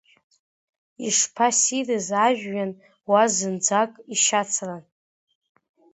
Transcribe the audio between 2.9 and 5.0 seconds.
уа зынӡак ишьацран.